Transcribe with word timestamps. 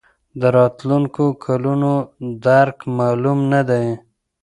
د 0.39 0.41
راتلونکو 0.57 1.23
کلونو 1.45 1.91
درک 2.45 2.77
معلوم 2.97 3.39
نه 3.53 3.61
دی. 3.69 3.87